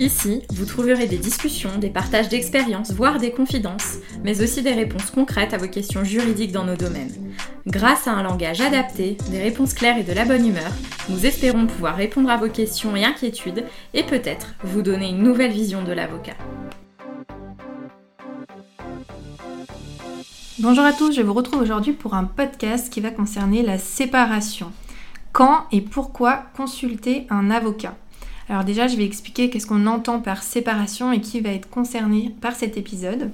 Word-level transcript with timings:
Ici, 0.00 0.42
vous 0.50 0.64
trouverez 0.64 1.06
des 1.06 1.18
discussions, 1.18 1.78
des 1.78 1.88
partages 1.88 2.28
d'expériences, 2.28 2.92
voire 2.92 3.18
des 3.18 3.30
confidences, 3.30 3.98
mais 4.24 4.42
aussi 4.42 4.60
des 4.60 4.72
réponses 4.72 5.12
concrètes 5.12 5.54
à 5.54 5.56
vos 5.56 5.68
questions 5.68 6.02
juridiques 6.02 6.50
dans 6.50 6.64
nos 6.64 6.74
domaines. 6.74 7.14
Grâce 7.68 8.08
à 8.08 8.12
un 8.12 8.24
langage 8.24 8.60
adapté, 8.60 9.16
des 9.30 9.40
réponses 9.40 9.72
claires 9.72 9.96
et 9.96 10.02
de 10.02 10.12
la 10.12 10.24
bonne 10.24 10.46
humeur, 10.46 10.72
nous 11.08 11.24
espérons 11.26 11.66
pouvoir 11.66 11.94
répondre 11.94 12.28
à 12.28 12.36
vos 12.36 12.48
questions 12.48 12.96
et 12.96 13.04
inquiétudes 13.04 13.64
et 13.92 14.02
peut-être 14.02 14.54
vous 14.64 14.82
donner 14.82 15.10
une 15.10 15.22
nouvelle 15.22 15.52
vision 15.52 15.84
de 15.84 15.92
l'avocat. 15.92 16.36
Bonjour 20.58 20.84
à 20.84 20.92
tous, 20.92 21.12
je 21.12 21.22
vous 21.22 21.34
retrouve 21.34 21.62
aujourd'hui 21.62 21.92
pour 21.92 22.14
un 22.14 22.24
podcast 22.24 22.92
qui 22.92 23.00
va 23.00 23.10
concerner 23.10 23.62
la 23.62 23.78
séparation. 23.78 24.72
Quand 25.32 25.66
et 25.70 25.80
pourquoi 25.80 26.44
consulter 26.56 27.26
un 27.30 27.50
avocat? 27.50 27.96
Alors 28.48 28.64
déjà, 28.64 28.86
je 28.86 28.96
vais 28.96 29.04
expliquer 29.04 29.48
qu'est-ce 29.48 29.66
qu'on 29.66 29.86
entend 29.86 30.20
par 30.20 30.42
séparation 30.42 31.12
et 31.12 31.20
qui 31.20 31.40
va 31.40 31.50
être 31.50 31.70
concerné 31.70 32.34
par 32.40 32.54
cet 32.54 32.76
épisode. 32.76 33.30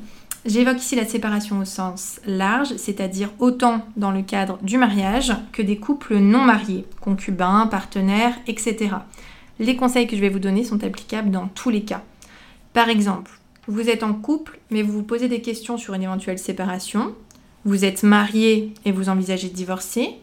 J'évoque 0.47 0.81
ici 0.81 0.97
la 0.97 1.05
séparation 1.05 1.59
au 1.59 1.65
sens 1.65 2.21
large, 2.25 2.75
c'est-à-dire 2.77 3.31
autant 3.41 3.85
dans 3.97 4.11
le 4.11 4.23
cadre 4.23 4.59
du 4.63 4.79
mariage 4.79 5.35
que 5.53 5.61
des 5.61 5.77
couples 5.77 6.17
non 6.17 6.45
mariés, 6.45 6.87
concubins, 7.01 7.67
partenaires, 7.67 8.35
etc. 8.47 8.97
Les 9.59 9.77
conseils 9.77 10.07
que 10.07 10.17
je 10.17 10.21
vais 10.23 10.31
vous 10.31 10.39
donner 10.39 10.65
sont 10.65 10.83
applicables 10.83 11.31
dans 11.31 11.49
tous 11.49 11.69
les 11.69 11.83
cas. 11.83 12.03
Par 12.73 12.89
exemple, 12.89 13.33
vous 13.67 13.91
êtes 13.91 14.03
en 14.03 14.15
couple, 14.15 14.59
mais 14.71 14.83
vous 14.83 14.93
vous 14.93 15.03
posez 15.03 15.29
des 15.29 15.43
questions 15.43 15.77
sur 15.77 15.93
une 15.93 16.05
éventuelle 16.05 16.39
séparation. 16.39 17.15
Vous 17.67 17.85
êtes 17.85 18.03
marié 18.03 18.73
et 18.87 18.93
vous 18.93 19.11
envisagez 19.11 19.49
de 19.49 19.55
divorcer. 19.55 20.15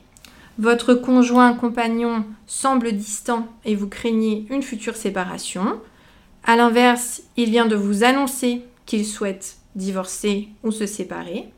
Votre 0.59 0.95
conjoint, 0.95 1.53
compagnon 1.53 2.25
semble 2.47 2.91
distant 2.93 3.47
et 3.63 3.75
vous 3.75 3.87
craignez 3.87 4.47
une 4.49 4.63
future 4.63 4.95
séparation. 4.95 5.79
A 6.43 6.55
l'inverse, 6.55 7.21
il 7.35 7.51
vient 7.51 7.67
de 7.67 7.75
vous 7.75 8.03
annoncer 8.03 8.63
qu'il 8.87 9.05
souhaite 9.05 9.57
divorcer 9.75 10.47
ou 10.63 10.71
se 10.71 10.87
séparer. 10.87 11.49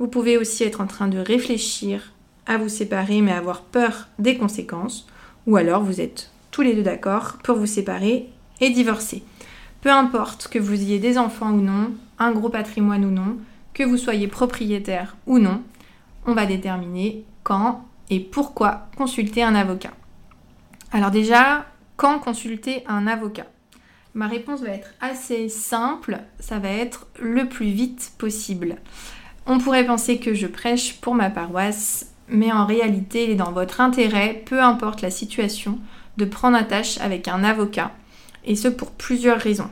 Vous 0.00 0.08
pouvez 0.08 0.36
aussi 0.36 0.64
être 0.64 0.80
en 0.80 0.88
train 0.88 1.06
de 1.06 1.18
réfléchir 1.18 2.12
à 2.46 2.58
vous 2.58 2.68
séparer 2.68 3.20
mais 3.20 3.30
avoir 3.30 3.62
peur 3.62 4.08
des 4.18 4.36
conséquences. 4.36 5.06
Ou 5.46 5.56
alors 5.56 5.84
vous 5.84 6.00
êtes 6.00 6.30
tous 6.50 6.62
les 6.62 6.74
deux 6.74 6.82
d'accord 6.82 7.38
pour 7.44 7.56
vous 7.56 7.66
séparer 7.66 8.30
et 8.60 8.70
divorcer. 8.70 9.22
Peu 9.80 9.90
importe 9.90 10.48
que 10.48 10.58
vous 10.58 10.74
ayez 10.74 10.98
des 10.98 11.18
enfants 11.18 11.52
ou 11.52 11.60
non, 11.60 11.92
un 12.18 12.32
gros 12.32 12.48
patrimoine 12.48 13.04
ou 13.04 13.10
non, 13.10 13.36
que 13.74 13.84
vous 13.84 13.96
soyez 13.96 14.26
propriétaire 14.26 15.16
ou 15.26 15.38
non, 15.38 15.62
on 16.26 16.34
va 16.34 16.46
déterminer 16.46 17.24
quand 17.44 17.84
et 18.10 18.20
pourquoi 18.20 18.88
consulter 18.96 19.42
un 19.42 19.54
avocat? 19.54 19.92
Alors 20.92 21.10
déjà, 21.10 21.66
quand 21.96 22.18
consulter 22.18 22.84
un 22.86 23.06
avocat? 23.06 23.46
Ma 24.14 24.26
réponse 24.26 24.62
va 24.62 24.70
être 24.70 24.92
assez 25.00 25.48
simple, 25.48 26.18
ça 26.40 26.58
va 26.58 26.68
être 26.68 27.06
le 27.20 27.48
plus 27.48 27.70
vite 27.70 28.12
possible. 28.18 28.76
On 29.46 29.58
pourrait 29.58 29.86
penser 29.86 30.18
que 30.18 30.34
je 30.34 30.48
prêche 30.48 31.00
pour 31.00 31.14
ma 31.14 31.30
paroisse, 31.30 32.12
mais 32.28 32.52
en 32.52 32.66
réalité, 32.66 33.24
il 33.24 33.30
est 33.30 33.36
dans 33.36 33.52
votre 33.52 33.80
intérêt, 33.80 34.42
peu 34.46 34.60
importe 34.60 35.00
la 35.00 35.10
situation, 35.10 35.78
de 36.16 36.24
prendre 36.24 36.56
attache 36.56 36.98
avec 36.98 37.28
un 37.28 37.44
avocat, 37.44 37.92
et 38.44 38.56
ce 38.56 38.68
pour 38.68 38.90
plusieurs 38.90 39.38
raisons. 39.38 39.70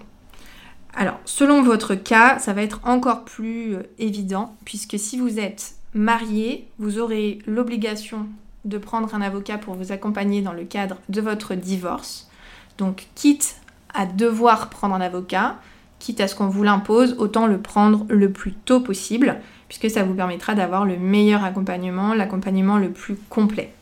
Alors, 0.94 1.18
selon 1.24 1.62
votre 1.62 1.94
cas, 1.94 2.38
ça 2.38 2.52
va 2.52 2.62
être 2.62 2.80
encore 2.84 3.24
plus 3.24 3.74
euh, 3.74 3.82
évident, 3.98 4.56
puisque 4.64 4.98
si 4.98 5.18
vous 5.18 5.38
êtes 5.38 5.77
marié, 5.94 6.68
vous 6.78 6.98
aurez 6.98 7.38
l'obligation 7.46 8.26
de 8.64 8.78
prendre 8.78 9.14
un 9.14 9.20
avocat 9.20 9.58
pour 9.58 9.74
vous 9.74 9.92
accompagner 9.92 10.42
dans 10.42 10.52
le 10.52 10.64
cadre 10.64 10.96
de 11.08 11.20
votre 11.20 11.54
divorce. 11.54 12.30
Donc, 12.76 13.06
quitte 13.14 13.56
à 13.94 14.06
devoir 14.06 14.68
prendre 14.68 14.94
un 14.94 15.00
avocat, 15.00 15.56
quitte 15.98 16.20
à 16.20 16.28
ce 16.28 16.34
qu'on 16.34 16.48
vous 16.48 16.62
l'impose, 16.62 17.16
autant 17.18 17.46
le 17.46 17.58
prendre 17.58 18.04
le 18.08 18.30
plus 18.30 18.52
tôt 18.52 18.80
possible, 18.80 19.40
puisque 19.68 19.90
ça 19.90 20.04
vous 20.04 20.14
permettra 20.14 20.54
d'avoir 20.54 20.84
le 20.84 20.96
meilleur 20.96 21.44
accompagnement, 21.44 22.14
l'accompagnement 22.14 22.78
le 22.78 22.90
plus 22.90 23.16
complet. 23.28 23.72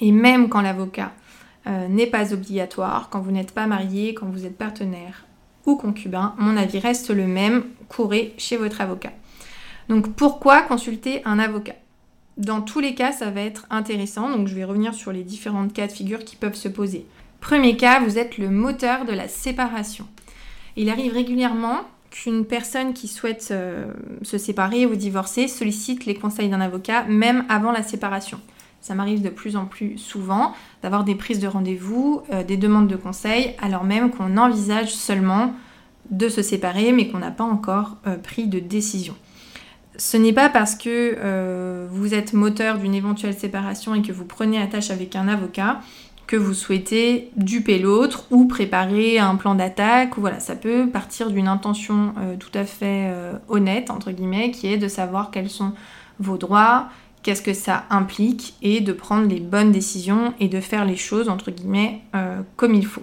Et 0.00 0.12
même 0.12 0.48
quand 0.48 0.60
l'avocat 0.60 1.12
euh, 1.66 1.88
n'est 1.88 2.06
pas 2.06 2.32
obligatoire, 2.32 3.08
quand 3.10 3.20
vous 3.20 3.32
n'êtes 3.32 3.52
pas 3.52 3.66
marié, 3.66 4.14
quand 4.14 4.26
vous 4.26 4.46
êtes 4.46 4.56
partenaire 4.56 5.24
ou 5.66 5.76
concubin, 5.76 6.34
mon 6.38 6.56
avis 6.56 6.78
reste 6.78 7.10
le 7.10 7.26
même, 7.26 7.64
courez 7.88 8.34
chez 8.38 8.56
votre 8.56 8.80
avocat. 8.80 9.12
Donc 9.90 10.14
pourquoi 10.14 10.62
consulter 10.62 11.20
un 11.24 11.40
avocat? 11.40 11.74
Dans 12.36 12.60
tous 12.60 12.78
les 12.78 12.94
cas, 12.94 13.10
ça 13.10 13.28
va 13.30 13.40
être 13.40 13.66
intéressant, 13.70 14.30
donc 14.30 14.46
je 14.46 14.54
vais 14.54 14.62
revenir 14.62 14.94
sur 14.94 15.10
les 15.10 15.24
différentes 15.24 15.72
cas 15.72 15.88
de 15.88 15.92
figure 15.92 16.20
qui 16.20 16.36
peuvent 16.36 16.54
se 16.54 16.68
poser. 16.68 17.06
Premier 17.40 17.76
cas, 17.76 17.98
vous 17.98 18.16
êtes 18.16 18.38
le 18.38 18.50
moteur 18.50 19.04
de 19.04 19.12
la 19.12 19.26
séparation. 19.26 20.06
Il 20.76 20.90
arrive 20.90 21.12
régulièrement 21.12 21.80
qu'une 22.12 22.44
personne 22.44 22.92
qui 22.92 23.08
souhaite 23.08 23.48
euh, 23.50 23.92
se 24.22 24.38
séparer 24.38 24.86
ou 24.86 24.94
divorcer 24.94 25.48
sollicite 25.48 26.06
les 26.06 26.14
conseils 26.14 26.48
d'un 26.48 26.60
avocat 26.60 27.02
même 27.08 27.44
avant 27.48 27.72
la 27.72 27.82
séparation. 27.82 28.38
Ça 28.80 28.94
m'arrive 28.94 29.22
de 29.22 29.28
plus 29.28 29.56
en 29.56 29.66
plus 29.66 29.98
souvent 29.98 30.54
d'avoir 30.84 31.02
des 31.02 31.16
prises 31.16 31.40
de 31.40 31.48
rendez-vous, 31.48 32.22
euh, 32.32 32.44
des 32.44 32.56
demandes 32.56 32.86
de 32.86 32.96
conseils, 32.96 33.56
alors 33.60 33.82
même 33.82 34.12
qu'on 34.12 34.36
envisage 34.36 34.94
seulement 34.94 35.52
de 36.12 36.28
se 36.28 36.42
séparer, 36.42 36.92
mais 36.92 37.08
qu'on 37.08 37.18
n'a 37.18 37.32
pas 37.32 37.42
encore 37.42 37.96
euh, 38.06 38.16
pris 38.16 38.46
de 38.46 38.60
décision. 38.60 39.16
Ce 40.02 40.16
n'est 40.16 40.32
pas 40.32 40.48
parce 40.48 40.76
que 40.76 41.86
vous 41.90 42.14
êtes 42.14 42.32
moteur 42.32 42.78
d'une 42.78 42.94
éventuelle 42.94 43.36
séparation 43.36 43.94
et 43.94 44.00
que 44.00 44.12
vous 44.12 44.24
prenez 44.24 44.56
attache 44.56 44.90
avec 44.90 45.14
un 45.14 45.28
avocat 45.28 45.82
que 46.30 46.36
vous 46.36 46.54
souhaitez 46.54 47.32
duper 47.34 47.80
l'autre 47.80 48.26
ou 48.30 48.46
préparer 48.46 49.18
un 49.18 49.34
plan 49.34 49.56
d'attaque. 49.56 50.12
Voilà, 50.16 50.38
ça 50.38 50.54
peut 50.54 50.88
partir 50.88 51.28
d'une 51.28 51.48
intention 51.48 52.14
euh, 52.18 52.36
tout 52.36 52.52
à 52.54 52.64
fait 52.64 53.08
euh, 53.10 53.32
honnête, 53.48 53.90
entre 53.90 54.12
guillemets, 54.12 54.52
qui 54.52 54.68
est 54.68 54.78
de 54.78 54.86
savoir 54.86 55.32
quels 55.32 55.50
sont 55.50 55.72
vos 56.20 56.38
droits, 56.38 56.88
qu'est-ce 57.24 57.42
que 57.42 57.52
ça 57.52 57.84
implique 57.90 58.54
et 58.62 58.80
de 58.80 58.92
prendre 58.92 59.26
les 59.26 59.40
bonnes 59.40 59.72
décisions 59.72 60.32
et 60.38 60.46
de 60.46 60.60
faire 60.60 60.84
les 60.84 60.94
choses, 60.94 61.28
entre 61.28 61.50
guillemets, 61.50 62.00
euh, 62.14 62.42
comme 62.54 62.76
il 62.76 62.86
faut. 62.86 63.02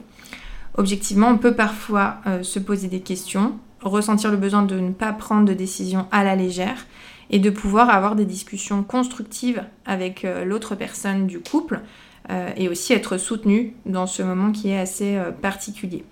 Objectivement, 0.78 1.28
on 1.28 1.38
peut 1.38 1.56
parfois 1.56 2.20
se 2.44 2.60
poser 2.60 2.88
des 2.88 3.00
questions, 3.00 3.58
ressentir 3.92 4.32
le 4.32 4.38
besoin 4.38 4.64
de 4.64 4.80
ne 4.80 4.92
pas 4.92 5.14
prendre 5.14 5.46
de 5.46 5.54
décision 5.54 6.08
à 6.12 6.24
la 6.24 6.36
légère 6.36 6.86
et 7.30 7.40
de 7.40 7.50
pouvoir 7.50 7.90
avoir 7.90 8.16
des 8.16 8.26
discussions 8.26 8.84
constructives 8.84 9.64
avec 9.86 10.26
l'autre 10.46 10.76
personne 10.76 11.28
du 11.28 11.40
couple 11.40 11.82
euh, 12.30 12.50
et 12.58 12.68
aussi 12.68 12.92
être 12.92 13.18
soutenu 13.18 13.74
dans 13.86 14.06
ce 14.06 14.22
moment 14.22 14.52
qui 14.52 14.70
est 14.70 14.80
assez 14.80 15.16
euh, 15.16 15.32
particulier. 15.32 16.04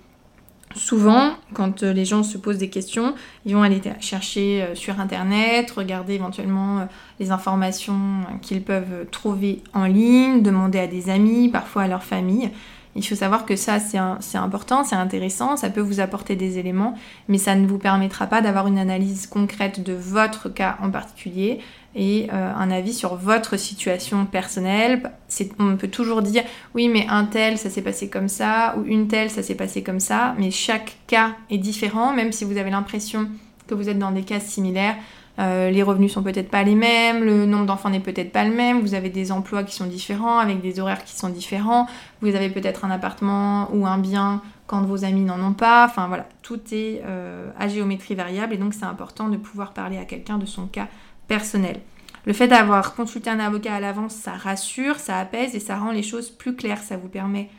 Souvent, 0.74 1.34
quand 1.54 1.84
euh, 1.84 1.92
les 1.92 2.06
gens 2.06 2.24
se 2.24 2.38
posent 2.38 2.58
des 2.58 2.70
questions, 2.70 3.16
ils 3.46 3.54
vont 3.54 3.64
aller 3.64 3.82
chercher 4.00 4.66
sur 4.76 5.02
Internet, 5.02 5.72
regarder 5.72 6.14
éventuellement 6.14 6.88
les 7.20 7.32
informations 7.32 8.22
qu'ils 8.42 8.62
peuvent 8.62 9.06
trouver 9.12 9.62
en 9.74 9.86
ligne, 9.86 10.42
demander 10.42 10.80
à 10.80 10.88
des 10.88 11.10
amis, 11.10 11.50
parfois 11.50 11.84
à 11.84 11.88
leur 11.90 12.04
famille. 12.04 12.50
Il 12.96 13.06
faut 13.06 13.16
savoir 13.16 13.46
que 13.46 13.58
ça, 13.58 13.80
c'est 13.80 14.38
important, 14.38 14.86
c'est 14.86 14.96
intéressant, 14.96 15.58
ça 15.58 15.70
peut 15.70 15.82
vous 15.82 16.00
apporter 16.00 16.38
des 16.38 16.60
éléments, 16.60 16.96
mais 17.28 17.38
ça 17.38 17.56
ne 17.56 17.68
vous 17.68 17.78
permettra 17.78 18.26
pas 18.28 18.42
d'avoir 18.42 18.68
une 18.68 18.80
analyse 18.80 19.28
concrète 19.28 19.84
de 19.84 19.94
votre 19.94 20.48
cas 20.48 20.78
en 20.82 20.90
particulier 20.90 21.60
et 21.94 22.28
euh, 22.32 22.54
un 22.54 22.72
avis 22.72 22.94
sur 22.94 23.16
votre 23.16 23.58
situation 23.58 24.26
personnelle. 24.26 25.12
On 25.60 25.76
peut 25.76 25.90
toujours 25.90 26.22
dire 26.22 26.44
oui, 26.74 26.88
mais 26.88 27.06
un 27.10 27.26
tel, 27.26 27.58
ça 27.58 27.70
s'est 27.70 27.82
passé 27.82 28.10
comme 28.10 28.30
ça, 28.30 28.76
ou 28.78 28.86
une 28.86 29.10
telle, 29.10 29.30
ça 29.30 29.44
s'est 29.44 29.56
passé 29.56 29.84
comme 29.84 30.00
ça, 30.00 30.34
mais 30.38 30.50
chaque 30.50 30.98
cas 31.08 31.32
est 31.50 31.58
différent, 31.58 32.14
même 32.14 32.32
si 32.32 32.46
vous 32.46 32.58
avez 32.58 32.70
l'impression 32.70 33.28
que 33.68 33.74
vous 33.74 33.90
êtes 33.90 34.00
dans 34.00 34.12
des 34.12 34.24
cas 34.24 34.40
similaires. 34.40 34.96
Euh, 35.38 35.70
les 35.70 35.84
revenus 35.84 36.14
sont 36.14 36.24
peut-être 36.24 36.50
pas 36.50 36.64
les 36.64 36.76
mêmes, 36.76 37.24
le 37.24 37.46
nombre 37.46 37.66
d'enfants 37.66 37.90
n'est 37.90 38.00
peut-être 38.00 38.32
pas 38.32 38.46
le 38.46 38.56
même, 38.56 38.80
vous 38.80 38.94
avez 38.94 39.10
des 39.10 39.34
emplois 39.34 39.64
qui 39.64 39.76
sont 39.76 39.86
différents, 39.86 40.40
avec 40.40 40.62
des 40.62 40.80
horaires 40.80 41.04
qui 41.04 41.14
sont 41.14 41.28
différents, 41.28 41.88
vous 42.22 42.34
avez 42.36 42.50
peut-être 42.50 42.86
un 42.86 42.92
appartement 42.92 43.70
ou 43.74 43.86
un 43.86 43.98
bien 43.98 44.42
quand 44.66 44.82
vos 44.84 45.04
amis 45.04 45.22
n'en 45.22 45.40
ont 45.42 45.54
pas, 45.54 45.86
enfin 45.86 46.08
voilà, 46.08 46.26
tout 46.42 46.62
est 46.72 47.02
euh, 47.06 47.50
à 47.60 47.68
géométrie 47.68 48.16
variable 48.16 48.54
et 48.54 48.58
donc 48.58 48.74
c'est 48.74 48.86
important 48.86 49.28
de 49.28 49.36
pouvoir 49.36 49.74
parler 49.74 49.98
à 49.98 50.06
quelqu'un 50.06 50.38
de 50.38 50.46
son 50.46 50.68
cas 50.68 50.88
personnel. 51.28 51.82
Le 52.26 52.34
fait 52.34 52.48
d'avoir 52.48 52.96
consulté 52.96 53.30
un 53.30 53.40
avocat 53.40 53.76
à 53.76 53.80
l'avance, 53.80 54.16
ça 54.16 54.32
rassure, 54.32 55.00
ça 55.00 55.20
apaise 55.20 55.54
et 55.54 55.60
ça 55.60 55.78
rend 55.78 55.92
les 55.92 56.02
choses 56.02 56.30
plus 56.30 56.56
claires, 56.56 56.82
ça 56.82 56.98
vous 56.98 57.10
permet 57.10 57.50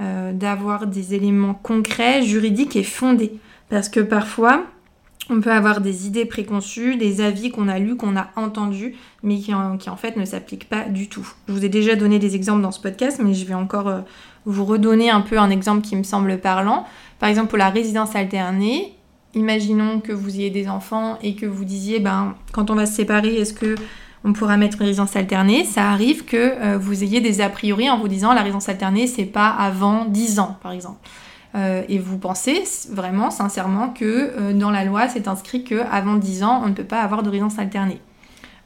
euh, 0.00 0.32
d'avoir 0.32 0.86
des 0.86 1.14
éléments 1.14 1.54
concrets, 1.54 2.22
juridiques 2.22 2.76
et 2.76 2.82
fondés. 2.82 3.38
Parce 3.68 3.88
que 3.88 4.00
parfois, 4.00 4.64
on 5.28 5.40
peut 5.40 5.52
avoir 5.52 5.80
des 5.80 6.06
idées 6.06 6.24
préconçues, 6.24 6.96
des 6.96 7.20
avis 7.20 7.50
qu'on 7.50 7.68
a 7.68 7.78
lus, 7.78 7.96
qu'on 7.96 8.16
a 8.16 8.28
entendus, 8.36 8.94
mais 9.22 9.38
qui 9.38 9.52
en, 9.54 9.78
fait 9.96 10.16
ne 10.16 10.24
s'appliquent 10.24 10.68
pas 10.68 10.84
du 10.84 11.08
tout. 11.08 11.26
Je 11.48 11.52
vous 11.52 11.64
ai 11.64 11.68
déjà 11.68 11.96
donné 11.96 12.18
des 12.18 12.36
exemples 12.36 12.62
dans 12.62 12.70
ce 12.70 12.80
podcast, 12.80 13.20
mais 13.22 13.34
je 13.34 13.44
vais 13.44 13.54
encore 13.54 13.88
euh, 13.88 14.00
vous 14.44 14.64
redonner 14.64 15.10
un 15.10 15.20
peu 15.20 15.38
un 15.38 15.50
exemple 15.50 15.82
qui 15.82 15.96
me 15.96 16.04
semble 16.04 16.38
parlant. 16.38 16.84
Par 17.18 17.28
exemple, 17.28 17.48
pour 17.48 17.58
la 17.58 17.70
résidence 17.70 18.14
alternée, 18.14 18.94
imaginons 19.34 20.00
que 20.00 20.12
vous 20.12 20.36
ayez 20.36 20.50
des 20.50 20.68
enfants 20.68 21.18
et 21.22 21.34
que 21.34 21.46
vous 21.46 21.64
disiez, 21.64 21.98
ben, 21.98 22.34
quand 22.52 22.70
on 22.70 22.74
va 22.74 22.86
se 22.86 22.94
séparer, 22.94 23.34
est-ce 23.34 23.52
que 23.52 23.74
on 24.24 24.32
pourra 24.32 24.56
mettre 24.56 24.80
une 24.80 24.86
résidence 24.86 25.16
alternée? 25.16 25.64
Ça 25.64 25.90
arrive 25.90 26.24
que 26.24 26.36
euh, 26.36 26.78
vous 26.78 27.02
ayez 27.02 27.20
des 27.20 27.40
a 27.40 27.48
priori 27.48 27.90
en 27.90 27.98
vous 27.98 28.08
disant 28.08 28.32
la 28.32 28.42
résidence 28.42 28.68
alternée, 28.68 29.06
c'est 29.06 29.24
pas 29.24 29.48
avant 29.48 30.04
10 30.04 30.38
ans, 30.38 30.56
par 30.62 30.72
exemple. 30.72 30.98
Euh, 31.56 31.82
et 31.88 31.98
vous 31.98 32.18
pensez 32.18 32.64
vraiment 32.90 33.30
sincèrement 33.30 33.88
que 33.88 34.04
euh, 34.04 34.52
dans 34.52 34.70
la 34.70 34.84
loi, 34.84 35.08
c'est 35.08 35.26
inscrit 35.26 35.64
qu'avant 35.64 36.16
10 36.16 36.42
ans, 36.42 36.62
on 36.64 36.68
ne 36.68 36.74
peut 36.74 36.84
pas 36.84 37.00
avoir 37.00 37.22
de 37.22 37.30
résidence 37.30 37.58
alternée. 37.58 38.00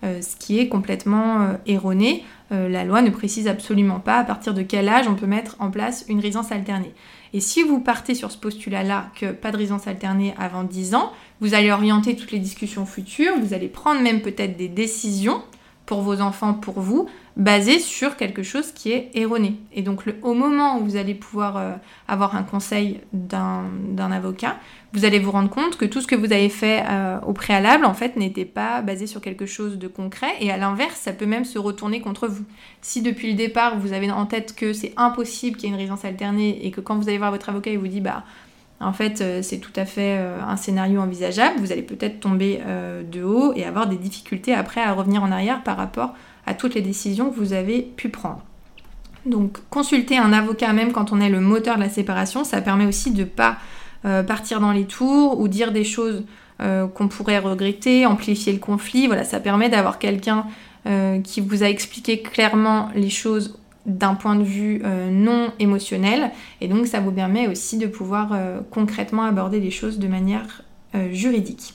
ce 0.02 0.34
qui 0.37 0.58
est 0.58 0.69
complètement 0.69 1.58
erroné. 1.66 2.25
la 2.50 2.84
loi 2.84 3.02
ne 3.02 3.10
précise 3.10 3.46
absolument 3.46 4.00
pas 4.00 4.16
à 4.16 4.25
partir 4.25 4.54
de 4.54 4.62
quel 4.62 4.88
âge 4.88 5.06
on 5.06 5.14
peut 5.14 5.26
mettre 5.26 5.56
en 5.58 5.70
place 5.70 6.06
une 6.08 6.20
résidence 6.20 6.52
alternée. 6.52 6.94
Et 7.34 7.40
si 7.40 7.62
vous 7.62 7.81
partez 7.81 8.14
sur 8.14 8.31
ce 8.31 8.38
postulat-là 8.38 9.10
que 9.14 9.31
pas 9.31 9.50
de 9.52 9.58
résidence 9.58 9.87
alternée 9.87 10.34
avant 10.38 10.64
10 10.64 10.94
ans, 10.94 11.12
vous 11.40 11.52
allez 11.52 11.70
orienter 11.70 12.16
toutes 12.16 12.32
les 12.32 12.38
discussions 12.38 12.87
futures, 12.87 13.34
vous 13.38 13.52
allez 13.52 13.69
prendre 13.69 14.00
même 14.00 14.22
peut-être 14.22 14.56
des 14.56 14.69
décisions 14.69 15.42
pour 15.84 16.02
vos 16.02 16.20
enfants, 16.20 16.54
pour 16.54 16.81
vous, 16.81 17.08
basé 17.40 17.78
sur 17.78 18.19
quelque 18.19 18.42
chose 18.42 18.70
qui 18.70 18.92
est 18.92 19.10
erroné. 19.14 19.56
Et 19.72 19.81
donc 19.81 20.04
le, 20.04 20.16
au 20.22 20.34
moment 20.34 20.76
où 20.76 20.84
vous 20.84 20.96
allez 20.96 21.14
pouvoir 21.14 21.56
euh, 21.56 21.72
avoir 22.06 22.37
un 22.37 22.42
conseil 22.42 23.00
d'un 23.14 24.12
avocat, 24.12 24.56
vous 24.92 25.06
allez 25.06 25.19
vous 25.19 25.31
rendre 25.31 25.48
compte 25.48 25.78
que 25.78 25.87
tout 25.87 26.02
ce 26.02 26.06
que 26.06 26.14
vous 26.14 26.34
avez 26.34 26.50
fait 26.50 26.84
euh, 26.87 27.19
au 27.26 27.32
préalable, 27.32 27.87
en 27.87 27.94
fait, 27.94 28.16
n'était 28.16 28.44
pas 28.44 28.82
basé 28.82 29.06
sur 29.06 29.22
quelque 29.22 29.46
chose 29.46 29.78
de 29.78 29.88
concret. 29.88 30.32
Et 30.40 30.52
à 30.52 30.58
l'inverse, 30.58 31.00
ça 31.00 31.14
peut 31.14 31.25
même 31.25 31.46
se 31.46 31.58
retourner 31.58 32.02
contre 32.02 32.28
vous. 32.28 32.44
Si 32.82 33.00
depuis 33.00 33.31
le 33.31 33.38
départ, 33.38 33.78
vous 33.78 33.94
avez 33.94 34.10
en 34.10 34.26
tête 34.26 34.54
que 34.54 34.75
c'est 34.75 34.92
impossible 34.98 35.56
qu'il 35.56 35.70
y 35.70 35.72
ait 35.72 35.75
une 35.75 35.81
résidence 35.81 36.04
alternée 36.04 36.66
et 36.66 36.70
que 36.70 36.82
quand 36.82 36.96
vous 36.96 37.08
allez 37.08 37.19
voir 37.19 37.31
votre 37.31 37.48
avocat, 37.48 37.70
il 37.70 37.78
vous 37.78 37.88
dit, 37.88 38.02
bah, 38.02 38.22
en 38.81 38.92
fait, 38.92 39.22
euh, 39.22 39.40
c'est 39.40 39.60
tout 39.60 39.72
à 39.76 39.87
fait 39.87 40.19
un 40.46 40.56
scénario 40.56 41.00
envisageable, 41.00 41.58
vous 41.58 41.72
allez 41.72 41.82
peut-être 41.82 42.20
tomber 42.20 42.60
de 43.10 43.22
haut 43.22 43.54
et 43.56 43.64
avoir 43.64 43.87
des 43.87 43.96
difficultés 43.96 44.52
après 44.52 44.82
à 44.82 44.92
revenir 44.92 45.22
en 45.22 45.32
arrière 45.32 45.62
par 45.62 45.78
rapport 45.78 46.14
à 46.46 46.54
toutes 46.54 46.75
les 46.75 46.82
décisions 46.82 47.31
que 47.31 47.37
vous 47.37 47.52
avez 47.52 47.82
pu 47.82 48.08
prendre. 48.08 48.42
Donc 49.26 49.58
consulter 49.69 50.16
un 50.16 50.32
avocat 50.32 50.72
même 50.72 50.92
quand 50.92 51.12
on 51.12 51.20
est 51.20 51.28
le 51.28 51.40
moteur 51.40 51.76
de 51.76 51.82
la 51.82 51.88
séparation, 51.88 52.44
ça 52.44 52.60
permet 52.60 52.87
aussi 52.87 53.12
de 53.12 53.20
ne 53.20 53.25
pas 53.25 53.58
euh, 54.06 54.22
partir 54.22 54.60
dans 54.60 54.72
les 54.72 54.87
tours 54.87 55.38
ou 55.38 55.48
dire 55.48 55.72
des 55.72 55.84
choses 55.84 56.25
euh, 56.62 56.87
qu'on 56.87 57.08
pourrait 57.08 57.38
regretter, 57.38 58.06
amplifier 58.06 58.52
le 58.52 58.58
conflit. 58.58 59.06
Voilà, 59.06 59.25
ça 59.25 59.40
permet 59.40 59.69
d'avoir 59.69 59.98
quelqu'un 59.98 60.46
euh, 60.87 61.20
qui 61.20 61.42
vous 61.42 61.62
a 61.62 61.69
expliqué 61.69 62.22
clairement 62.22 62.88
les 62.94 63.10
choses 63.10 63.58
d'un 63.87 64.14
point 64.14 64.37
de 64.37 64.44
vue 64.44 64.82
non 65.10 65.52
émotionnel 65.58 66.32
et 66.60 66.69
donc 66.69 66.87
ça 66.87 67.00
vous 67.00 67.10
permet 67.12 67.48
aussi 67.48 67.78
de 67.78 67.87
pouvoir 67.87 68.38
concrètement 68.70 69.25
aborder 69.25 69.58
les 69.58 69.70
choses 69.70 69.98
de 69.98 70.06
manière 70.06 70.62
juridique. 71.12 71.72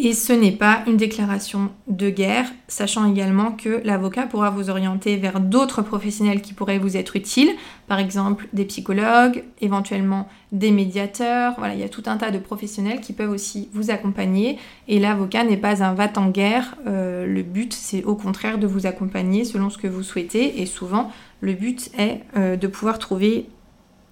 Et 0.00 0.12
ce 0.12 0.32
n'est 0.32 0.52
pas 0.52 0.84
une 0.86 0.96
déclaration 0.96 1.72
de 1.88 2.08
guerre, 2.08 2.46
sachant 2.68 3.10
également 3.10 3.50
que 3.50 3.80
l'avocat 3.82 4.28
pourra 4.28 4.48
vous 4.48 4.70
orienter 4.70 5.16
vers 5.16 5.40
d'autres 5.40 5.82
professionnels 5.82 6.40
qui 6.40 6.52
pourraient 6.52 6.78
vous 6.78 6.96
être 6.96 7.16
utiles, 7.16 7.50
par 7.88 7.98
exemple 7.98 8.46
des 8.52 8.64
psychologues, 8.64 9.42
éventuellement 9.60 10.28
des 10.52 10.70
médiateurs. 10.70 11.54
Voilà, 11.58 11.74
il 11.74 11.80
y 11.80 11.82
a 11.82 11.88
tout 11.88 12.04
un 12.06 12.16
tas 12.16 12.30
de 12.30 12.38
professionnels 12.38 13.00
qui 13.00 13.12
peuvent 13.12 13.32
aussi 13.32 13.70
vous 13.72 13.90
accompagner. 13.90 14.58
Et 14.86 15.00
l'avocat 15.00 15.42
n'est 15.42 15.56
pas 15.56 15.82
un 15.82 15.94
va 15.94 16.08
en 16.14 16.28
guerre. 16.28 16.76
Euh, 16.86 17.26
le 17.26 17.42
but, 17.42 17.72
c'est 17.72 18.04
au 18.04 18.14
contraire 18.14 18.58
de 18.58 18.68
vous 18.68 18.86
accompagner 18.86 19.44
selon 19.44 19.68
ce 19.68 19.78
que 19.78 19.88
vous 19.88 20.04
souhaitez. 20.04 20.62
Et 20.62 20.66
souvent, 20.66 21.10
le 21.40 21.54
but 21.54 21.90
est 21.98 22.20
euh, 22.36 22.54
de 22.54 22.68
pouvoir 22.68 23.00
trouver 23.00 23.48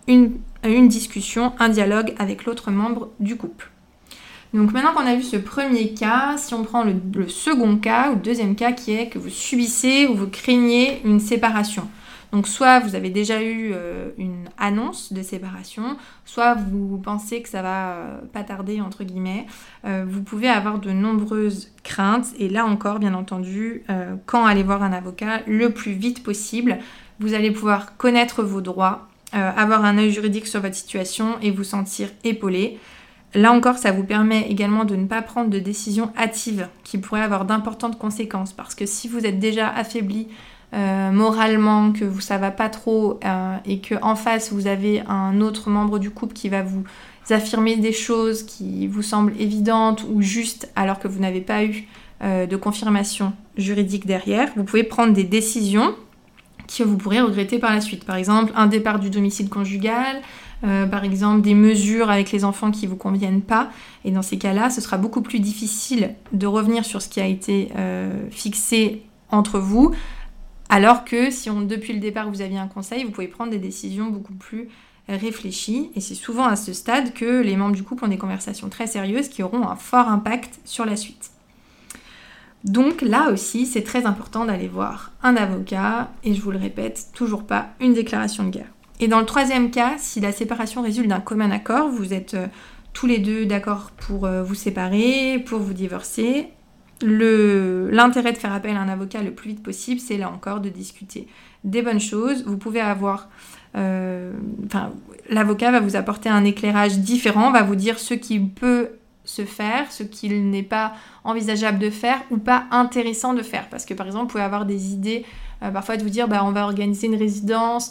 une 0.08 0.88
discussion, 0.88 1.52
un 1.60 1.68
dialogue 1.68 2.12
avec 2.18 2.44
l'autre 2.44 2.72
membre 2.72 3.10
du 3.20 3.36
couple. 3.36 3.70
Donc 4.56 4.72
maintenant 4.72 4.94
qu'on 4.94 5.06
a 5.06 5.14
vu 5.14 5.22
ce 5.22 5.36
premier 5.36 5.92
cas, 5.92 6.38
si 6.38 6.54
on 6.54 6.64
prend 6.64 6.82
le, 6.82 7.28
second 7.28 7.76
cas 7.76 8.10
ou 8.10 8.14
le 8.14 8.22
deuxième 8.22 8.56
cas 8.56 8.72
qui 8.72 8.94
est 8.94 9.08
que 9.08 9.18
vous 9.18 9.28
subissez 9.28 10.06
ou 10.06 10.14
vous 10.14 10.28
craignez 10.28 11.02
une 11.04 11.20
séparation. 11.20 11.86
Donc 12.32 12.48
soit 12.48 12.80
vous 12.80 12.94
avez 12.94 13.10
déjà 13.10 13.42
eu 13.42 13.72
euh, 13.74 14.08
une 14.16 14.48
annonce 14.56 15.12
de 15.12 15.20
séparation, 15.20 15.98
soit 16.24 16.54
vous 16.54 16.96
pensez 16.96 17.42
que 17.42 17.50
ça 17.50 17.60
va 17.60 17.88
euh, 17.90 18.18
pas 18.32 18.44
tarder 18.44 18.80
entre 18.80 19.04
guillemets. 19.04 19.46
Euh, 19.84 20.06
vous 20.08 20.22
pouvez 20.22 20.48
avoir 20.48 20.78
de 20.78 20.90
nombreuses 20.90 21.70
craintes 21.84 22.28
et 22.38 22.48
là 22.48 22.64
encore 22.64 22.98
bien 22.98 23.12
entendu 23.12 23.82
quand 24.24 24.46
aller 24.46 24.62
voir 24.62 24.82
un 24.82 24.92
avocat 24.92 25.42
le 25.46 25.68
plus 25.70 25.92
vite 25.92 26.22
possible, 26.22 26.78
vous 27.20 27.34
allez 27.34 27.50
pouvoir 27.50 27.98
connaître 27.98 28.42
vos 28.42 28.62
droits, 28.62 29.08
avoir 29.32 29.84
un 29.84 29.98
œil 29.98 30.10
juridique 30.10 30.46
sur 30.46 30.62
votre 30.62 30.74
situation 30.74 31.36
et 31.42 31.50
vous 31.50 31.64
sentir 31.64 32.08
épaulé. 32.24 32.78
Là 33.36 33.52
encore, 33.52 33.76
ça 33.76 33.92
vous 33.92 34.02
permet 34.02 34.48
également 34.48 34.86
de 34.86 34.96
ne 34.96 35.04
pas 35.04 35.20
prendre 35.20 35.50
de 35.50 35.58
décisions 35.58 36.10
hâtives 36.16 36.68
qui 36.84 36.96
pourraient 36.96 37.20
avoir 37.20 37.44
d'importantes 37.44 37.98
conséquences. 37.98 38.54
Parce 38.54 38.74
que 38.74 38.86
si 38.86 39.08
vous 39.08 39.26
êtes 39.26 39.38
déjà 39.38 39.68
affaibli 39.68 40.28
euh, 40.72 41.12
moralement, 41.12 41.92
que 41.92 42.06
vous, 42.06 42.22
ça 42.22 42.38
va 42.38 42.50
pas 42.50 42.70
trop 42.70 43.20
euh, 43.24 43.56
et 43.66 43.80
que 43.80 43.94
en 44.00 44.16
face 44.16 44.52
vous 44.52 44.66
avez 44.66 45.02
un 45.06 45.42
autre 45.42 45.68
membre 45.68 45.98
du 45.98 46.10
couple 46.10 46.32
qui 46.32 46.48
va 46.48 46.62
vous 46.62 46.82
affirmer 47.28 47.76
des 47.76 47.92
choses 47.92 48.42
qui 48.42 48.86
vous 48.86 49.02
semblent 49.02 49.34
évidentes 49.38 50.04
ou 50.10 50.22
justes 50.22 50.70
alors 50.74 50.98
que 50.98 51.06
vous 51.06 51.20
n'avez 51.20 51.42
pas 51.42 51.62
eu 51.62 51.86
euh, 52.22 52.46
de 52.46 52.56
confirmation 52.56 53.34
juridique 53.58 54.06
derrière, 54.06 54.48
vous 54.56 54.64
pouvez 54.64 54.82
prendre 54.82 55.12
des 55.12 55.24
décisions 55.24 55.94
que 56.66 56.82
vous 56.82 56.96
pourrez 56.96 57.20
regretter 57.20 57.58
par 57.58 57.74
la 57.74 57.80
suite. 57.82 58.04
Par 58.04 58.16
exemple, 58.16 58.52
un 58.56 58.66
départ 58.66 58.98
du 58.98 59.10
domicile 59.10 59.48
conjugal, 59.48 60.22
euh, 60.64 60.86
par 60.86 61.04
exemple 61.04 61.42
des 61.42 61.54
mesures 61.54 62.10
avec 62.10 62.32
les 62.32 62.44
enfants 62.44 62.70
qui 62.70 62.86
ne 62.86 62.90
vous 62.90 62.96
conviennent 62.96 63.42
pas. 63.42 63.70
Et 64.04 64.10
dans 64.10 64.22
ces 64.22 64.38
cas-là, 64.38 64.70
ce 64.70 64.80
sera 64.80 64.96
beaucoup 64.96 65.22
plus 65.22 65.40
difficile 65.40 66.14
de 66.32 66.46
revenir 66.46 66.84
sur 66.84 67.02
ce 67.02 67.08
qui 67.08 67.20
a 67.20 67.26
été 67.26 67.70
euh, 67.76 68.28
fixé 68.30 69.02
entre 69.30 69.58
vous, 69.58 69.92
alors 70.68 71.04
que 71.04 71.30
si 71.30 71.50
on, 71.50 71.60
depuis 71.60 71.92
le 71.92 72.00
départ 72.00 72.30
vous 72.30 72.40
aviez 72.40 72.58
un 72.58 72.68
conseil, 72.68 73.04
vous 73.04 73.10
pouvez 73.10 73.28
prendre 73.28 73.50
des 73.50 73.58
décisions 73.58 74.06
beaucoup 74.06 74.34
plus 74.34 74.68
réfléchies. 75.08 75.90
Et 75.94 76.00
c'est 76.00 76.14
souvent 76.14 76.44
à 76.44 76.56
ce 76.56 76.72
stade 76.72 77.12
que 77.12 77.42
les 77.42 77.56
membres 77.56 77.74
du 77.74 77.82
couple 77.82 78.04
ont 78.04 78.08
des 78.08 78.18
conversations 78.18 78.68
très 78.68 78.86
sérieuses 78.86 79.28
qui 79.28 79.42
auront 79.42 79.68
un 79.68 79.76
fort 79.76 80.08
impact 80.08 80.60
sur 80.64 80.84
la 80.84 80.96
suite. 80.96 81.30
Donc 82.64 83.00
là 83.02 83.30
aussi, 83.30 83.64
c'est 83.66 83.84
très 83.84 84.06
important 84.06 84.44
d'aller 84.44 84.66
voir 84.66 85.12
un 85.22 85.36
avocat, 85.36 86.10
et 86.24 86.34
je 86.34 86.40
vous 86.40 86.50
le 86.50 86.58
répète, 86.58 87.08
toujours 87.14 87.44
pas 87.44 87.68
une 87.80 87.94
déclaration 87.94 88.42
de 88.42 88.50
guerre. 88.50 88.75
Et 89.00 89.08
dans 89.08 89.20
le 89.20 89.26
troisième 89.26 89.70
cas, 89.70 89.94
si 89.98 90.20
la 90.20 90.32
séparation 90.32 90.82
résulte 90.82 91.08
d'un 91.08 91.20
commun 91.20 91.50
accord, 91.50 91.88
vous 91.88 92.14
êtes 92.14 92.34
euh, 92.34 92.46
tous 92.92 93.06
les 93.06 93.18
deux 93.18 93.44
d'accord 93.44 93.90
pour 93.96 94.24
euh, 94.24 94.42
vous 94.42 94.54
séparer, 94.54 95.42
pour 95.46 95.60
vous 95.60 95.74
divorcer, 95.74 96.48
l'intérêt 97.02 98.32
de 98.32 98.38
faire 98.38 98.54
appel 98.54 98.74
à 98.74 98.80
un 98.80 98.88
avocat 98.88 99.22
le 99.22 99.32
plus 99.32 99.50
vite 99.50 99.62
possible, 99.62 100.00
c'est 100.00 100.16
là 100.16 100.30
encore 100.30 100.60
de 100.60 100.70
discuter 100.70 101.28
des 101.62 101.82
bonnes 101.82 102.00
choses. 102.00 102.44
Vous 102.46 102.56
pouvez 102.56 102.80
avoir... 102.80 103.28
Euh, 103.76 104.32
l'avocat 105.28 105.70
va 105.70 105.80
vous 105.80 105.96
apporter 105.96 106.30
un 106.30 106.42
éclairage 106.44 106.98
différent, 106.98 107.52
va 107.52 107.62
vous 107.62 107.76
dire 107.76 107.98
ce 107.98 108.14
qui 108.14 108.40
peut 108.40 108.88
se 109.24 109.44
faire, 109.44 109.92
ce 109.92 110.04
qu'il 110.04 110.48
n'est 110.48 110.62
pas 110.62 110.94
envisageable 111.24 111.78
de 111.78 111.90
faire 111.90 112.22
ou 112.30 112.38
pas 112.38 112.64
intéressant 112.70 113.34
de 113.34 113.42
faire. 113.42 113.68
Parce 113.68 113.84
que 113.84 113.92
par 113.92 114.06
exemple, 114.06 114.24
vous 114.24 114.30
pouvez 114.30 114.44
avoir 114.44 114.64
des 114.64 114.94
idées, 114.94 115.26
parfois 115.60 115.98
de 115.98 116.02
vous 116.02 116.08
dire, 116.08 116.28
bah, 116.28 116.42
on 116.44 116.52
va 116.52 116.64
organiser 116.64 117.08
une 117.08 117.16
résidence 117.16 117.90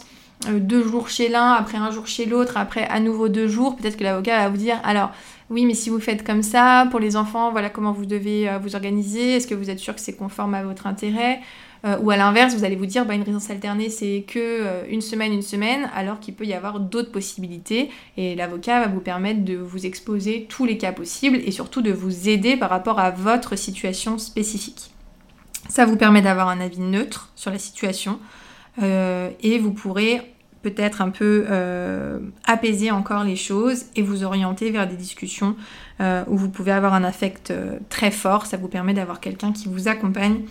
deux 0.50 0.82
jours 0.86 1.08
chez 1.08 1.28
l'un, 1.28 1.52
après 1.52 1.78
un 1.78 1.90
jour 1.90 2.06
chez 2.06 2.26
l'autre, 2.26 2.56
après 2.56 2.86
à 2.86 3.00
nouveau 3.00 3.28
deux 3.28 3.48
jours, 3.48 3.76
peut-être 3.76 3.96
que 3.96 4.04
l'avocat 4.04 4.38
va 4.38 4.48
vous 4.48 4.56
dire 4.56 4.78
alors 4.84 5.10
oui 5.50 5.64
mais 5.64 5.74
si 5.74 5.90
vous 5.90 6.00
faites 6.00 6.24
comme 6.24 6.42
ça, 6.42 6.86
pour 6.90 7.00
les 7.00 7.16
enfants, 7.16 7.50
voilà 7.50 7.70
comment 7.70 7.92
vous 7.92 8.06
devez 8.06 8.48
euh, 8.48 8.58
vous 8.58 8.74
organiser, 8.74 9.36
est-ce 9.36 9.46
que 9.46 9.54
vous 9.54 9.70
êtes 9.70 9.78
sûr 9.78 9.94
que 9.94 10.00
c'est 10.00 10.14
conforme 10.14 10.54
à 10.54 10.62
votre 10.62 10.86
intérêt 10.86 11.40
euh, 11.84 11.96
Ou 12.02 12.10
à 12.10 12.16
l'inverse, 12.16 12.54
vous 12.54 12.64
allez 12.64 12.76
vous 12.76 12.86
dire 12.86 13.06
bah, 13.06 13.14
une 13.14 13.22
résidence 13.22 13.50
alternée 13.50 13.88
c'est 13.88 14.24
que 14.26 14.90
une 14.90 15.00
semaine, 15.00 15.32
une 15.32 15.42
semaine, 15.42 15.90
alors 15.94 16.20
qu'il 16.20 16.34
peut 16.34 16.44
y 16.44 16.52
avoir 16.52 16.80
d'autres 16.80 17.12
possibilités 17.12 17.90
et 18.16 18.34
l'avocat 18.34 18.80
va 18.80 18.88
vous 18.88 19.00
permettre 19.00 19.44
de 19.44 19.56
vous 19.56 19.86
exposer 19.86 20.46
tous 20.48 20.64
les 20.64 20.78
cas 20.78 20.92
possibles 20.92 21.38
et 21.44 21.50
surtout 21.50 21.82
de 21.82 21.92
vous 21.92 22.28
aider 22.28 22.56
par 22.56 22.70
rapport 22.70 22.98
à 22.98 23.10
votre 23.10 23.56
situation 23.56 24.18
spécifique. 24.18 24.90
Ça 25.68 25.84
vous 25.84 25.96
permet 25.96 26.22
d'avoir 26.22 26.48
un 26.48 26.60
avis 26.60 26.80
neutre 26.80 27.30
sur 27.34 27.50
la 27.50 27.58
situation, 27.58 28.12
euh, 28.12 28.45
et 28.80 29.58
vous 29.58 29.72
pourrez 29.72 30.36
peut-être 30.74 31.00
un 31.00 31.10
peu 31.10 31.46
euh, 31.48 32.18
apaiser 32.44 32.90
encore 32.90 33.22
les 33.22 33.36
choses 33.36 33.84
et 33.94 34.02
vous 34.02 34.24
orienter 34.24 34.72
vers 34.72 34.88
des 34.88 34.96
discussions 34.96 35.54
euh, 36.00 36.24
où 36.26 36.36
vous 36.36 36.48
pouvez 36.48 36.72
avoir 36.72 36.92
un 36.92 37.04
affect 37.04 37.52
très 37.88 38.10
fort. 38.10 38.46
Ça 38.46 38.56
vous 38.56 38.66
permet 38.66 38.92
d'avoir 38.92 39.20
quelqu'un 39.20 39.52
qui 39.52 39.68
vous 39.68 39.86
accompagne 39.86 40.42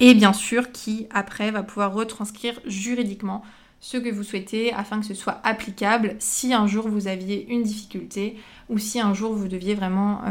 et 0.00 0.14
bien 0.14 0.32
sûr 0.32 0.72
qui 0.72 1.06
après 1.12 1.50
va 1.50 1.62
pouvoir 1.62 1.92
retranscrire 1.92 2.58
juridiquement 2.66 3.42
ce 3.80 3.98
que 3.98 4.10
vous 4.10 4.22
souhaitez 4.22 4.72
afin 4.72 5.00
que 5.00 5.06
ce 5.06 5.14
soit 5.14 5.38
applicable 5.44 6.16
si 6.18 6.54
un 6.54 6.66
jour 6.66 6.88
vous 6.88 7.06
aviez 7.06 7.46
une 7.50 7.62
difficulté 7.62 8.36
ou 8.70 8.78
si 8.78 9.00
un 9.00 9.12
jour 9.12 9.34
vous 9.34 9.48
deviez 9.48 9.74
vraiment, 9.74 10.22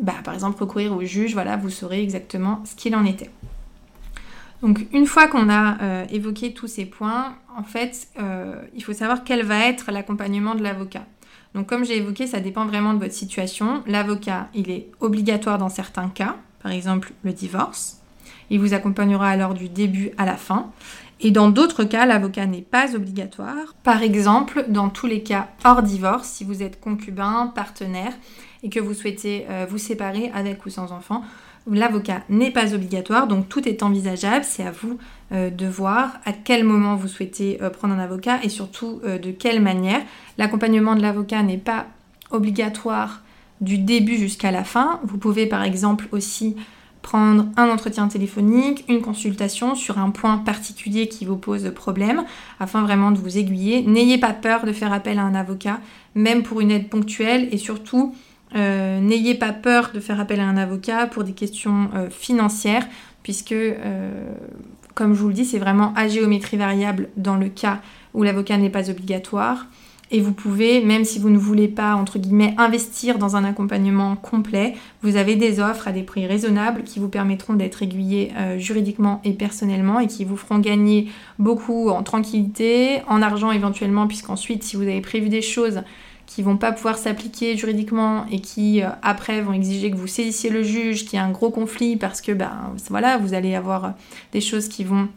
bah, 0.00 0.14
par 0.24 0.34
exemple, 0.34 0.60
recourir 0.60 0.96
au 0.96 1.02
juge, 1.02 1.34
voilà, 1.34 1.56
vous 1.56 1.70
saurez 1.70 2.02
exactement 2.02 2.62
ce 2.64 2.74
qu'il 2.76 2.94
en 2.94 3.04
était. 3.04 3.30
Donc 4.62 4.86
une 4.92 5.06
fois 5.06 5.28
qu'on 5.28 5.48
a 5.48 5.82
euh, 5.82 6.04
évoqué 6.10 6.54
tous 6.54 6.66
ces 6.66 6.86
points, 6.86 7.36
en 7.56 7.62
fait, 7.62 8.08
euh, 8.18 8.62
il 8.74 8.82
faut 8.82 8.92
savoir 8.92 9.24
quel 9.24 9.44
va 9.44 9.66
être 9.66 9.90
l'accompagnement 9.92 10.54
de 10.54 10.62
l'avocat. 10.62 11.04
Donc 11.54 11.66
comme 11.66 11.84
j'ai 11.84 11.96
évoqué, 11.96 12.26
ça 12.26 12.40
dépend 12.40 12.66
vraiment 12.66 12.94
de 12.94 12.98
votre 12.98 13.14
situation. 13.14 13.82
L'avocat, 13.86 14.48
il 14.54 14.70
est 14.70 14.88
obligatoire 15.00 15.58
dans 15.58 15.68
certains 15.68 16.08
cas, 16.08 16.36
par 16.62 16.72
exemple 16.72 17.12
le 17.22 17.32
divorce. 17.32 18.02
Il 18.50 18.60
vous 18.60 18.74
accompagnera 18.74 19.28
alors 19.28 19.54
du 19.54 19.68
début 19.68 20.10
à 20.18 20.24
la 20.24 20.36
fin. 20.36 20.70
Et 21.20 21.30
dans 21.30 21.48
d'autres 21.48 21.84
cas, 21.84 22.04
l'avocat 22.04 22.44
n'est 22.46 22.62
pas 22.62 22.94
obligatoire. 22.94 23.74
Par 23.82 24.02
exemple, 24.02 24.66
dans 24.68 24.90
tous 24.90 25.06
les 25.06 25.22
cas 25.22 25.48
hors 25.64 25.82
divorce, 25.82 26.28
si 26.28 26.44
vous 26.44 26.62
êtes 26.62 26.78
concubin, 26.78 27.50
partenaire 27.54 28.12
et 28.62 28.68
que 28.68 28.80
vous 28.80 28.92
souhaitez 28.92 29.46
euh, 29.48 29.66
vous 29.68 29.78
séparer 29.78 30.30
avec 30.34 30.66
ou 30.66 30.70
sans 30.70 30.92
enfant, 30.92 31.22
l'avocat 31.70 32.22
n'est 32.28 32.50
pas 32.50 32.74
obligatoire, 32.74 33.26
donc 33.26 33.48
tout 33.48 33.68
est 33.68 33.82
envisageable. 33.82 34.44
C'est 34.44 34.64
à 34.64 34.70
vous 34.70 34.98
euh, 35.32 35.50
de 35.50 35.66
voir 35.66 36.18
à 36.24 36.32
quel 36.32 36.64
moment 36.64 36.96
vous 36.96 37.08
souhaitez 37.08 37.58
euh, 37.62 37.70
prendre 37.70 37.94
un 37.94 37.98
avocat 37.98 38.38
et 38.42 38.48
surtout 38.48 39.00
de 39.04 39.30
quelle 39.30 39.60
manière. 39.60 40.00
L'accompagnement 40.38 40.94
de 40.94 41.02
l'avocat 41.02 41.42
n'est 41.42 41.56
pas 41.58 41.86
obligatoire 42.30 43.22
du 43.60 43.78
début 43.78 44.16
jusqu'à 44.16 44.50
la 44.50 44.64
fin. 44.64 45.00
Vous 45.04 45.18
pouvez 45.18 45.46
par 45.46 45.62
exemple 45.62 46.08
aussi 46.12 46.56
prendre 47.06 47.46
un 47.56 47.68
entretien 47.68 48.08
téléphonique, 48.08 48.84
une 48.88 49.00
consultation 49.00 49.76
sur 49.76 49.98
un 49.98 50.10
point 50.10 50.38
particulier 50.38 51.06
qui 51.06 51.24
vous 51.24 51.36
pose 51.36 51.72
problème, 51.72 52.24
afin 52.58 52.82
vraiment 52.82 53.12
de 53.12 53.18
vous 53.18 53.38
aiguiller. 53.38 53.82
N'ayez 53.82 54.18
pas 54.18 54.32
peur 54.32 54.64
de 54.64 54.72
faire 54.72 54.92
appel 54.92 55.20
à 55.20 55.22
un 55.22 55.36
avocat, 55.36 55.78
même 56.16 56.42
pour 56.42 56.60
une 56.60 56.72
aide 56.72 56.88
ponctuelle, 56.88 57.48
et 57.52 57.58
surtout, 57.58 58.12
euh, 58.56 59.00
n'ayez 59.00 59.34
pas 59.34 59.52
peur 59.52 59.90
de 59.94 60.00
faire 60.00 60.18
appel 60.18 60.40
à 60.40 60.44
un 60.44 60.56
avocat 60.56 61.06
pour 61.06 61.24
des 61.24 61.32
questions 61.32 61.90
euh, 61.94 62.10
financières, 62.10 62.86
puisque, 63.22 63.52
euh, 63.52 64.10
comme 64.94 65.14
je 65.14 65.20
vous 65.20 65.28
le 65.28 65.34
dis, 65.34 65.44
c'est 65.44 65.58
vraiment 65.58 65.92
à 65.94 66.08
géométrie 66.08 66.56
variable 66.56 67.08
dans 67.16 67.36
le 67.36 67.48
cas 67.48 67.80
où 68.14 68.22
l'avocat 68.22 68.56
n'est 68.56 68.70
pas 68.70 68.90
obligatoire. 68.90 69.66
Et 70.12 70.20
vous 70.20 70.32
pouvez, 70.32 70.84
même 70.84 71.04
si 71.04 71.18
vous 71.18 71.30
ne 71.30 71.38
voulez 71.38 71.66
pas, 71.66 71.96
entre 71.96 72.20
guillemets, 72.20 72.54
investir 72.58 73.18
dans 73.18 73.34
un 73.34 73.42
accompagnement 73.42 74.14
complet, 74.14 74.74
vous 75.02 75.16
avez 75.16 75.34
des 75.34 75.58
offres 75.58 75.88
à 75.88 75.92
des 75.92 76.04
prix 76.04 76.26
raisonnables 76.26 76.84
qui 76.84 77.00
vous 77.00 77.08
permettront 77.08 77.54
d'être 77.54 77.82
aiguillé 77.82 78.32
euh, 78.36 78.56
juridiquement 78.56 79.20
et 79.24 79.32
personnellement 79.32 79.98
et 79.98 80.06
qui 80.06 80.24
vous 80.24 80.36
feront 80.36 80.60
gagner 80.60 81.08
beaucoup 81.40 81.88
en 81.88 82.04
tranquillité, 82.04 83.02
en 83.08 83.20
argent 83.20 83.50
éventuellement, 83.50 84.06
puisqu'ensuite, 84.06 84.62
si 84.62 84.76
vous 84.76 84.82
avez 84.82 85.00
prévu 85.00 85.28
des 85.28 85.42
choses 85.42 85.82
qui 86.26 86.42
vont 86.42 86.56
pas 86.56 86.72
pouvoir 86.72 86.98
s'appliquer 86.98 87.56
juridiquement 87.56 88.26
et 88.30 88.40
qui 88.40 88.82
euh, 88.82 88.88
après 89.02 89.40
vont 89.40 89.52
exiger 89.52 89.90
que 89.90 89.96
vous 89.96 90.06
saisissiez 90.06 90.50
le 90.50 90.62
juge, 90.62 91.04
qu'il 91.04 91.14
y 91.14 91.18
a 91.18 91.24
un 91.24 91.30
gros 91.30 91.50
conflit 91.50 91.96
parce 91.96 92.20
que 92.20 92.32
ben 92.32 92.74
voilà, 92.88 93.16
vous 93.18 93.34
allez 93.34 93.54
avoir 93.54 93.94
des 94.32 94.40
choses 94.40 94.68
qui 94.68 94.84
vont 94.84 95.08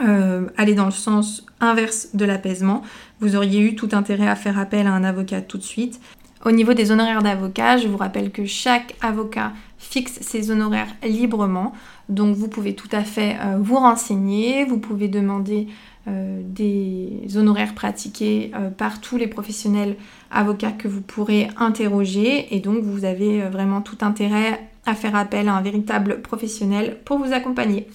euh, 0.00 0.46
aller 0.56 0.74
dans 0.74 0.84
le 0.84 0.90
sens 0.90 1.44
inverse 1.60 2.08
de 2.14 2.24
l'apaisement, 2.24 2.82
vous 3.20 3.34
auriez 3.34 3.60
eu 3.60 3.74
tout 3.76 3.88
intérêt 3.92 4.28
à 4.28 4.36
faire 4.36 4.58
appel 4.58 4.86
à 4.86 4.92
un 4.92 5.04
avocat 5.04 5.40
tout 5.40 5.58
de 5.58 5.62
suite. 5.62 6.00
Au 6.44 6.50
niveau 6.50 6.74
des 6.74 6.90
honoraires 6.90 7.22
d'avocat, 7.22 7.76
je 7.78 7.88
vous 7.88 7.96
rappelle 7.96 8.30
que 8.30 8.44
chaque 8.44 8.94
avocat 9.00 9.52
fixe 9.78 10.20
ses 10.20 10.50
honoraires 10.50 10.94
librement, 11.02 11.72
donc 12.08 12.36
vous 12.36 12.48
pouvez 12.48 12.74
tout 12.74 12.88
à 12.92 13.04
fait 13.04 13.36
euh, 13.40 13.58
vous 13.58 13.76
renseigner, 13.76 14.64
vous 14.64 14.78
pouvez 14.78 15.08
demander 15.08 15.66
euh, 15.66 15.72
des 16.06 17.36
honoraires 17.36 17.74
pratiqués 17.74 18.52
par 18.78 19.00
tous 19.00 19.16
les 19.16 19.26
professionnels 19.26 19.96
avocats 20.30 20.72
que 20.72 20.86
vous 20.88 21.00
pourrez 21.00 21.48
interroger, 21.56 22.54
et 22.54 22.60
donc 22.60 22.84
vous 22.84 23.04
avez 23.04 23.42
vraiment 23.42 23.80
tout 23.80 23.98
intérêt 24.02 24.60
à 24.86 24.94
faire 24.94 25.16
appel 25.16 25.48
à 25.48 25.54
un 25.54 25.62
véritable 25.62 26.22
professionnel 26.22 26.98
pour 27.04 27.18
vous 27.18 27.32
accompagner. 27.32 27.88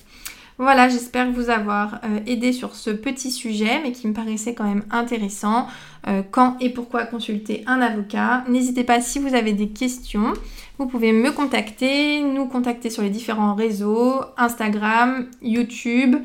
Voilà, 0.58 0.90
j'espère 0.90 1.32
vous 1.32 1.50
avoir 1.50 1.96
euh, 2.04 2.20
aidé 2.28 2.54
sur 2.54 2.76
ce 2.76 2.92
petit 2.92 3.32
sujet, 3.32 3.82
mais 3.82 3.92
qui 3.94 4.08
me 4.08 4.14
paraissait 4.14 4.54
quand 4.54 4.66
même 4.66 4.84
intéressant. 4.92 5.66
Euh, 6.08 6.22
quand 6.30 6.56
et 6.60 6.70
pourquoi 6.70 7.06
consulter 7.06 7.64
un 7.66 7.82
avocat 7.82 8.44
N'hésitez 8.48 8.84
pas 8.84 9.02
si 9.02 9.18
vous 9.18 9.34
avez 9.34 9.54
des 9.54 9.70
questions. 9.70 10.34
Vous 10.78 10.86
pouvez 10.86 11.14
me 11.14 11.32
contacter, 11.32 12.22
nous 12.22 12.46
contacter 12.46 12.92
sur 12.92 13.02
les 13.02 13.10
différents 13.10 13.56
réseaux, 13.56 14.22
Instagram, 14.38 15.26
YouTube. 15.42 16.18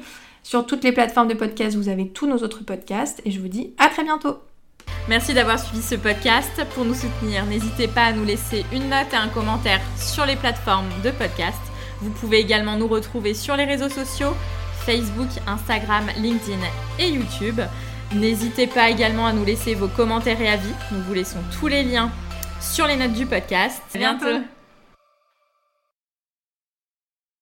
Sur 0.47 0.65
toutes 0.65 0.85
les 0.85 0.93
plateformes 0.93 1.27
de 1.27 1.35
podcast, 1.35 1.77
vous 1.77 1.89
avez 1.89 2.07
tous 2.07 2.29
nos 2.29 2.37
autres 2.37 2.63
podcasts. 2.63 3.21
Et 3.25 3.33
je 3.33 3.41
vous 3.41 3.49
dis 3.49 3.75
à 3.79 3.89
très 3.89 4.05
bientôt 4.05 4.39
Merci 5.09 5.35
d'avoir 5.35 5.59
suivi 5.59 5.83
ce 5.83 5.97
podcast. 5.97 6.65
Pour 6.73 6.85
nous 6.85 6.95
soutenir, 6.95 7.45
n'hésitez 7.47 7.89
pas 7.89 8.05
à 8.05 8.13
nous 8.13 8.25
laisser 8.25 8.65
une 8.73 8.89
note 8.89 9.13
et 9.13 9.17
un 9.17 9.27
commentaire 9.27 9.81
sur 9.99 10.25
les 10.25 10.37
plateformes 10.37 10.89
de 11.03 11.11
podcast. 11.11 11.59
Vous 12.01 12.11
pouvez 12.11 12.39
également 12.39 12.77
nous 12.77 12.87
retrouver 12.87 13.35
sur 13.35 13.57
les 13.57 13.65
réseaux 13.65 13.89
sociaux, 13.89 14.35
Facebook, 14.85 15.31
Instagram, 15.49 16.05
LinkedIn 16.17 16.63
et 17.01 17.09
YouTube. 17.09 17.61
N'hésitez 18.15 18.69
pas 18.69 18.89
également 18.89 19.27
à 19.27 19.33
nous 19.33 19.45
laisser 19.45 19.75
vos 19.75 19.89
commentaires 19.89 20.41
et 20.41 20.49
avis. 20.49 20.75
Nous 20.93 21.03
vous 21.09 21.15
laissons 21.15 21.41
tous 21.59 21.67
les 21.67 21.83
liens 21.83 22.13
sur 22.61 22.87
les 22.87 22.95
notes 22.95 23.15
du 23.15 23.27
podcast. 23.27 23.83
À 23.97 23.99
bientôt. 23.99 24.45